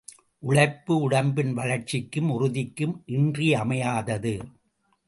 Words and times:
உழைப்பு 0.43 0.97
உடம்பின் 0.99 1.53
வளர்ச்சிக்கும் 1.53 2.29
உறுதிக்கும் 2.29 3.03
இன்றியமையாதது. 3.05 4.35